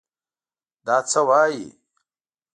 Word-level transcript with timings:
دا 0.85 0.97
څه 1.09 1.21
وايې! 1.27 1.67